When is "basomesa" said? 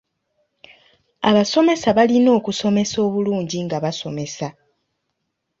3.83-4.47